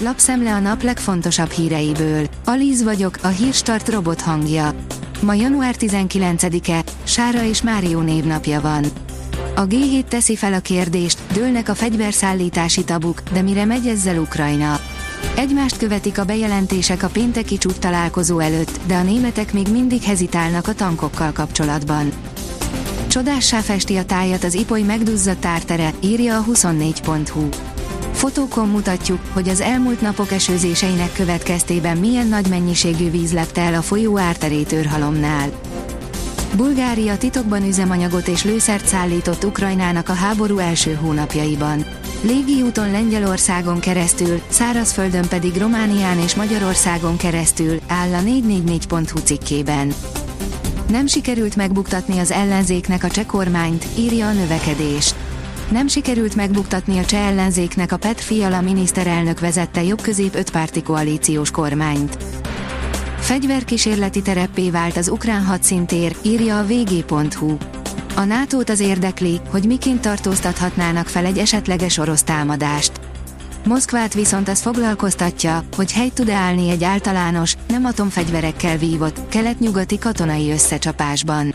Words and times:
lapszemle 0.00 0.54
a 0.54 0.58
nap 0.58 0.82
legfontosabb 0.82 1.50
híreiből. 1.50 2.26
Alíz 2.44 2.82
vagyok, 2.82 3.18
a 3.22 3.28
hírstart 3.28 3.88
robot 3.88 4.20
hangja. 4.20 4.74
Ma 5.20 5.34
január 5.34 5.74
19-e, 5.78 6.84
Sára 7.02 7.44
és 7.44 7.62
Márió 7.62 8.00
névnapja 8.00 8.60
van. 8.60 8.84
A 9.56 9.66
G7 9.66 10.04
teszi 10.04 10.36
fel 10.36 10.52
a 10.52 10.60
kérdést, 10.60 11.18
dőlnek 11.32 11.68
a 11.68 11.74
fegyverszállítási 11.74 12.84
tabuk, 12.84 13.22
de 13.32 13.42
mire 13.42 13.64
megy 13.64 13.86
ezzel 13.86 14.18
Ukrajna? 14.18 14.80
Egymást 15.36 15.76
követik 15.76 16.18
a 16.18 16.24
bejelentések 16.24 17.02
a 17.02 17.08
pénteki 17.08 17.58
csúcs 17.58 17.76
találkozó 17.78 18.38
előtt, 18.38 18.80
de 18.86 18.94
a 18.94 19.02
németek 19.02 19.52
még 19.52 19.68
mindig 19.68 20.02
hezitálnak 20.02 20.68
a 20.68 20.74
tankokkal 20.74 21.32
kapcsolatban. 21.32 22.12
Csodássá 23.06 23.58
festi 23.58 23.96
a 23.96 24.04
tájat 24.04 24.44
az 24.44 24.54
ipoly 24.54 24.82
megduzzadt 24.82 25.44
ártere, 25.44 25.92
írja 26.00 26.38
a 26.38 26.44
24.hu. 26.44 27.48
Fotókon 28.18 28.68
mutatjuk, 28.68 29.20
hogy 29.32 29.48
az 29.48 29.60
elmúlt 29.60 30.00
napok 30.00 30.32
esőzéseinek 30.32 31.12
következtében 31.12 31.96
milyen 31.96 32.26
nagy 32.26 32.48
mennyiségű 32.48 33.10
víz 33.10 33.32
lepte 33.32 33.60
el 33.60 33.74
a 33.74 33.82
folyó 33.82 34.18
árterét 34.18 34.72
őrhalomnál. 34.72 35.50
Bulgária 36.56 37.18
titokban 37.18 37.66
üzemanyagot 37.66 38.28
és 38.28 38.44
lőszert 38.44 38.86
szállított 38.86 39.44
Ukrajnának 39.44 40.08
a 40.08 40.12
háború 40.12 40.58
első 40.58 40.98
hónapjaiban. 41.00 41.84
Légi 42.22 42.62
úton 42.62 42.90
Lengyelországon 42.90 43.80
keresztül, 43.80 44.40
szárazföldön 44.48 45.28
pedig 45.28 45.56
Románián 45.56 46.18
és 46.18 46.34
Magyarországon 46.34 47.16
keresztül, 47.16 47.80
áll 47.86 48.12
a 48.12 48.20
444.hu 48.20 49.18
cikkében. 49.18 49.94
Nem 50.88 51.06
sikerült 51.06 51.56
megbuktatni 51.56 52.18
az 52.18 52.30
ellenzéknek 52.30 53.04
a 53.04 53.08
cseh 53.08 53.26
kormányt, 53.26 53.84
írja 53.98 54.26
a 54.26 54.32
növekedés. 54.32 55.14
Nem 55.70 55.86
sikerült 55.86 56.34
megbuktatni 56.34 56.98
a 56.98 57.04
cseh 57.04 57.26
ellenzéknek 57.26 57.92
a 57.92 57.96
Petr 57.96 58.22
Fiala 58.22 58.60
miniszterelnök 58.60 59.40
vezette 59.40 59.82
jobbközép 59.82 60.34
ötpárti 60.34 60.82
koalíciós 60.82 61.50
kormányt. 61.50 62.16
Fegyverkísérleti 63.18 64.22
tereppé 64.22 64.70
vált 64.70 64.96
az 64.96 65.08
ukrán 65.08 65.44
hadszintér, 65.44 66.16
írja 66.22 66.58
a 66.58 66.64
vg.hu. 66.64 67.56
A 68.16 68.24
nato 68.24 68.60
az 68.66 68.80
érdekli, 68.80 69.40
hogy 69.50 69.64
miként 69.64 70.00
tartóztathatnának 70.00 71.06
fel 71.06 71.24
egy 71.24 71.38
esetleges 71.38 71.98
orosz 71.98 72.22
támadást. 72.22 72.92
Moszkvát 73.64 74.14
viszont 74.14 74.48
az 74.48 74.60
foglalkoztatja, 74.60 75.64
hogy 75.76 75.92
helyt 75.92 76.14
tud 76.14 76.28
állni 76.28 76.70
egy 76.70 76.84
általános, 76.84 77.56
nem 77.68 77.84
atomfegyverekkel 77.84 78.76
vívott, 78.76 79.28
kelet-nyugati 79.28 79.98
katonai 79.98 80.50
összecsapásban. 80.50 81.54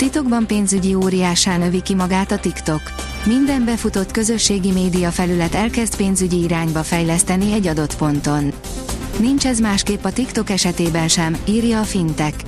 Titokban 0.00 0.46
pénzügyi 0.46 0.94
óriásán 0.94 1.62
övi 1.62 1.82
ki 1.82 1.94
magát 1.94 2.32
a 2.32 2.38
TikTok. 2.38 2.80
Minden 3.24 3.64
befutott 3.64 4.10
közösségi 4.10 4.72
média 4.72 5.10
felület 5.10 5.54
elkezd 5.54 5.96
pénzügyi 5.96 6.42
irányba 6.42 6.82
fejleszteni 6.82 7.52
egy 7.52 7.66
adott 7.66 7.96
ponton. 7.96 8.52
Nincs 9.18 9.46
ez 9.46 9.58
másképp 9.58 10.04
a 10.04 10.12
TikTok 10.12 10.50
esetében 10.50 11.08
sem, 11.08 11.36
írja 11.44 11.80
a 11.80 11.82
Fintech. 11.82 12.44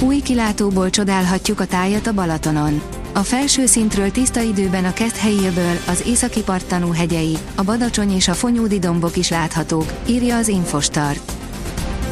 Új 0.00 0.20
kilátóból 0.20 0.90
csodálhatjuk 0.90 1.60
a 1.60 1.66
tájat 1.66 2.06
a 2.06 2.12
Balatonon. 2.12 2.82
A 3.12 3.20
felső 3.20 3.66
szintről 3.66 4.10
tiszta 4.10 4.40
időben 4.40 4.84
a 4.84 4.92
Keszthelyéből, 4.92 5.76
az 5.88 6.02
északi 6.06 6.42
parttanú 6.42 6.92
hegyei, 6.92 7.36
a 7.54 7.62
Badacsony 7.62 8.14
és 8.14 8.28
a 8.28 8.34
Fonyódi 8.34 8.78
dombok 8.78 9.16
is 9.16 9.30
láthatók, 9.30 9.92
írja 10.06 10.36
az 10.36 10.48
Infostart. 10.48 11.32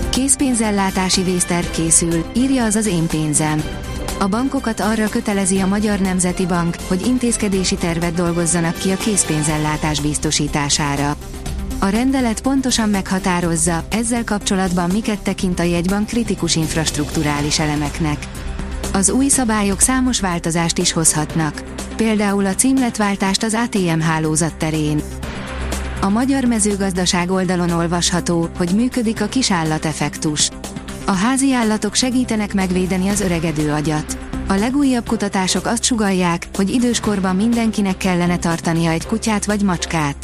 Készpénzellátási 0.09 1.23
vészterv 1.23 1.67
készül, 1.67 2.25
írja 2.37 2.65
az 2.65 2.75
az 2.75 2.87
én 2.87 3.07
pénzem. 3.07 3.63
A 4.19 4.29
bankokat 4.29 4.81
arra 4.81 5.09
kötelezi 5.09 5.59
a 5.59 5.67
Magyar 5.67 5.99
Nemzeti 5.99 6.47
Bank, 6.47 6.77
hogy 6.89 7.07
intézkedési 7.07 7.75
tervet 7.75 8.15
dolgozzanak 8.15 8.79
ki 8.79 8.91
a 8.91 8.97
készpénzellátás 8.97 10.01
biztosítására. 10.01 11.17
A 11.79 11.87
rendelet 11.87 12.41
pontosan 12.41 12.89
meghatározza, 12.89 13.85
ezzel 13.91 14.25
kapcsolatban 14.25 14.91
miket 14.91 15.23
tekint 15.23 15.59
a 15.59 15.63
jegybank 15.63 16.07
kritikus 16.07 16.57
infrastruktúrális 16.57 17.59
elemeknek. 17.59 18.27
Az 18.93 19.11
új 19.11 19.29
szabályok 19.29 19.81
számos 19.81 20.21
változást 20.21 20.79
is 20.79 20.93
hozhatnak. 20.93 21.63
Például 21.97 22.47
a 22.47 22.55
címletváltást 22.55 23.43
az 23.43 23.55
ATM 23.55 24.01
hálózat 24.01 24.57
terén. 24.57 25.01
A 26.01 26.09
magyar 26.09 26.45
mezőgazdaság 26.45 27.31
oldalon 27.31 27.71
olvasható, 27.71 28.49
hogy 28.57 28.71
működik 28.75 29.21
a 29.21 29.27
kisállateffektus. 29.27 30.51
A 31.07 31.13
házi 31.13 31.53
állatok 31.53 31.95
segítenek 31.95 32.55
megvédeni 32.55 33.09
az 33.09 33.21
öregedő 33.21 33.73
agyat. 33.73 34.19
A 34.47 34.55
legújabb 34.55 35.07
kutatások 35.07 35.67
azt 35.67 35.85
sugalják, 35.85 36.49
hogy 36.55 36.71
időskorban 36.71 37.37
mindenkinek 37.37 37.97
kellene 37.97 38.39
tartania 38.39 38.91
egy 38.91 39.07
kutyát 39.07 39.45
vagy 39.45 39.63
macskát. 39.63 40.17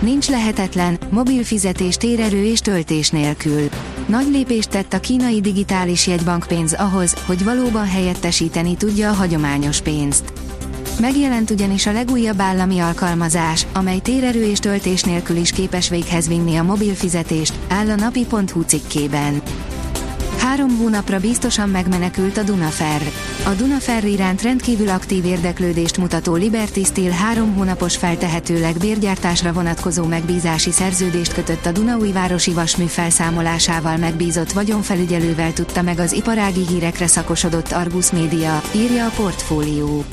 Nincs 0.00 0.28
lehetetlen, 0.28 0.98
mobil 1.10 1.44
fizetés 1.44 1.96
térerő 1.96 2.44
és 2.44 2.60
töltés 2.60 3.10
nélkül. 3.10 3.68
Nagy 4.06 4.26
lépést 4.30 4.70
tett 4.70 4.92
a 4.92 5.00
kínai 5.00 5.40
digitális 5.40 6.06
jegybankpénz 6.06 6.72
ahhoz, 6.72 7.14
hogy 7.26 7.44
valóban 7.44 7.86
helyettesíteni 7.86 8.76
tudja 8.76 9.10
a 9.10 9.14
hagyományos 9.14 9.80
pénzt. 9.80 10.32
Megjelent 11.00 11.50
ugyanis 11.50 11.86
a 11.86 11.92
legújabb 11.92 12.40
állami 12.40 12.78
alkalmazás, 12.78 13.66
amely 13.72 13.98
térerő 13.98 14.44
és 14.44 14.58
töltés 14.58 15.02
nélkül 15.02 15.36
is 15.36 15.50
képes 15.50 15.88
véghez 15.88 16.28
vinni 16.28 16.56
a 16.56 16.62
mobil 16.62 16.94
fizetést, 16.94 17.54
áll 17.68 17.90
a 17.90 17.94
napi.hu 17.94 18.62
cikkében. 18.62 19.42
Három 20.46 20.76
hónapra 20.76 21.18
biztosan 21.18 21.68
megmenekült 21.68 22.36
a 22.36 22.42
Dunaferr. 22.42 23.02
A 23.44 23.50
Dunaferr 23.50 24.04
iránt 24.04 24.42
rendkívül 24.42 24.88
aktív 24.88 25.24
érdeklődést 25.24 25.96
mutató 25.96 26.34
Liberty 26.34 26.84
Steel 26.84 27.10
három 27.10 27.54
hónapos 27.54 27.96
feltehetőleg 27.96 28.76
bérgyártásra 28.76 29.52
vonatkozó 29.52 30.04
megbízási 30.04 30.70
szerződést 30.70 31.32
kötött 31.32 31.66
a 31.66 31.72
Dunaújvárosi 31.72 32.52
vasmű 32.52 32.84
felszámolásával 32.84 33.96
megbízott 33.96 34.52
vagyonfelügyelővel 34.52 35.52
tudta 35.52 35.82
meg 35.82 35.98
az 35.98 36.12
iparági 36.12 36.66
hírekre 36.66 37.06
szakosodott 37.06 37.72
Argus 37.72 38.10
Media, 38.10 38.62
írja 38.74 39.06
a 39.06 39.12
portfólió. 39.16 40.04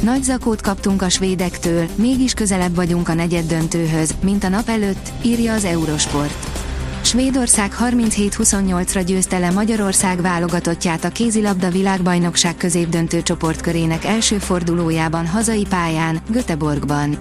Nagy 0.00 0.22
zakót 0.22 0.60
kaptunk 0.60 1.02
a 1.02 1.08
svédektől, 1.08 1.86
mégis 1.94 2.34
közelebb 2.34 2.74
vagyunk 2.74 3.08
a 3.08 3.14
negyed 3.14 3.44
döntőhöz, 3.44 4.14
mint 4.22 4.44
a 4.44 4.48
nap 4.48 4.68
előtt, 4.68 5.12
írja 5.22 5.52
az 5.52 5.64
Eurosport. 5.64 6.51
Svédország 7.12 7.72
37-28-ra 7.80 9.02
győzte 9.06 9.38
le 9.38 9.50
Magyarország 9.50 10.20
válogatottját 10.20 11.04
a 11.04 11.08
kézilabda 11.08 11.70
világbajnokság 11.70 12.56
középdöntő 12.56 13.22
csoportkörének 13.22 14.04
első 14.04 14.38
fordulójában 14.38 15.26
hazai 15.26 15.66
pályán, 15.68 16.20
Göteborgban. 16.28 17.18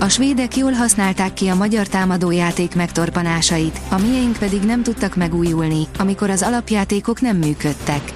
A 0.00 0.08
svédek 0.08 0.56
jól 0.56 0.72
használták 0.72 1.34
ki 1.34 1.48
a 1.48 1.54
magyar 1.54 1.86
támadójáték 1.86 2.74
megtorpanásait, 2.74 3.80
a 3.88 3.98
miénk 3.98 4.36
pedig 4.36 4.62
nem 4.62 4.82
tudtak 4.82 5.16
megújulni, 5.16 5.86
amikor 5.98 6.30
az 6.30 6.42
alapjátékok 6.42 7.20
nem 7.20 7.36
működtek. 7.36 8.12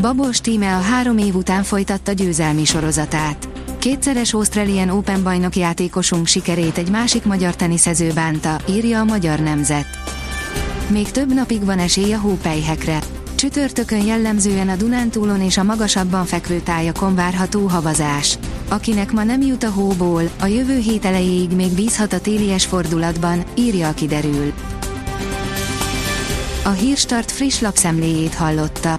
Babos 0.00 0.40
tíme 0.40 0.76
a 0.76 0.80
három 0.80 1.18
év 1.18 1.34
után 1.34 1.62
folytatta 1.62 2.12
győzelmi 2.12 2.64
sorozatát. 2.64 3.53
Kétszeres 3.84 4.34
Australian 4.34 4.88
Open 4.88 5.22
bajnok 5.22 5.56
játékosunk 5.56 6.26
sikerét 6.26 6.78
egy 6.78 6.90
másik 6.90 7.24
magyar 7.24 7.56
teniszező 7.56 8.12
bánta, 8.12 8.60
írja 8.68 9.00
a 9.00 9.04
Magyar 9.04 9.38
Nemzet. 9.38 9.86
Még 10.88 11.10
több 11.10 11.34
napig 11.34 11.64
van 11.64 11.78
esély 11.78 12.12
a 12.12 12.18
hópelyhekre. 12.18 12.98
Csütörtökön 13.34 14.04
jellemzően 14.04 14.68
a 14.68 14.76
Dunántúlon 14.76 15.40
és 15.40 15.56
a 15.56 15.62
magasabban 15.62 16.24
fekvő 16.24 16.60
tájakon 16.60 17.14
várható 17.14 17.66
havazás. 17.66 18.38
Akinek 18.68 19.12
ma 19.12 19.24
nem 19.24 19.40
jut 19.40 19.62
a 19.62 19.70
hóból, 19.70 20.22
a 20.40 20.46
jövő 20.46 20.78
hét 20.78 21.04
elejéig 21.04 21.50
még 21.50 21.72
bízhat 21.72 22.12
a 22.12 22.20
télies 22.20 22.66
fordulatban, 22.66 23.44
írja 23.54 23.88
a 23.88 23.94
kiderül. 23.94 24.52
A 26.64 26.70
Hírstart 26.70 27.30
friss 27.30 27.60
lapszemléjét 27.60 28.34
hallotta. 28.34 28.98